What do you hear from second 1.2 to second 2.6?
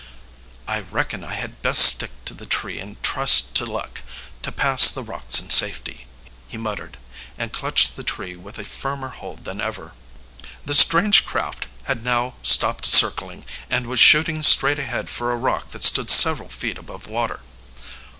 I had best stick to the